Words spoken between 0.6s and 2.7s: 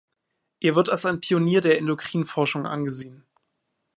Er wird als ein Pionier der Endokrin-Forschung